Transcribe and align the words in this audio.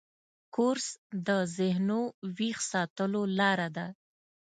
کورس 0.55 0.87
د 1.27 1.29
ذهنو 1.57 2.01
ویښ 2.37 2.57
ساتلو 2.71 3.21
لاره 3.39 3.67
ده. 3.75 3.87